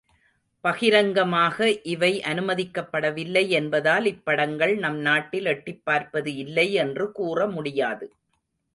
பகிரங்கமாக 0.63 1.57
இவை 1.83 2.21
அனுமதிக்கப்படவில்லை 2.21 3.47
என்பதால் 3.49 4.05
இப்படங்கள் 4.05 4.77
நம் 4.77 4.99
நாட்டில் 4.99 5.45
எட்டிப் 5.45 5.85
பார்ப்பது 5.85 6.35
இல்லை 6.35 6.73
என்று 6.73 7.11
கூற 7.11 7.47
முடியாது. 7.47 8.07